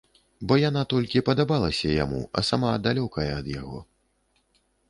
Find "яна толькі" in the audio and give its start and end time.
0.69-1.23